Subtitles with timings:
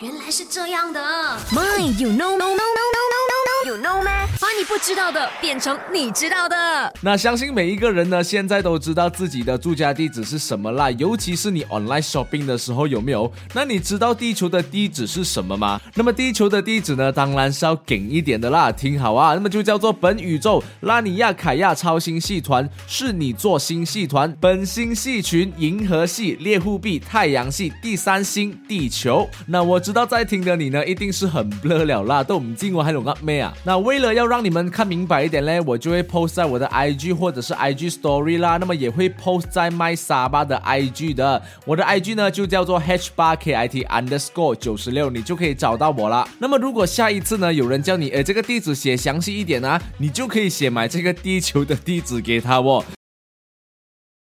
[0.00, 1.00] 原来是这样的。
[1.52, 2.75] My, you know, no, no,
[4.68, 6.92] 不知道的变成你知道的。
[7.00, 10.90] 那相信每一个人呢，现在都知道自己的住家地址是什么啦。
[10.92, 13.30] 尤其是你 online shopping 的时候，有没有？
[13.54, 15.80] 那你知道地球的地址是什么吗？
[15.94, 18.72] 那么地球的地址呢，当然是要紧一点的啦。
[18.72, 29.28] 听好啊，那么就叫做本宇宙拉尼亚凯亚超星系团是你座星系团本星系群银河系猎户臂太阳系第三星地球。
[29.46, 33.54] 那我知道在听的你呢，一定是很 blur 了啦，都唔知我还有个咩啊？
[33.64, 41.42] 那为了要让你们看明白一点嘞，我就会 post 在我的 IG 或者是 IG Story 啦，那么也会 post 在麦沙巴的 IG 的。
[41.66, 46.26] 我的 IG 呢就叫做 h 八 kit underscore 九十六，你就可以找到我了。
[46.38, 52.82] 那么如果下一次呢有人叫你，诶这个地址写详细一点啊，你就可以写买这个地球的地址给他哦。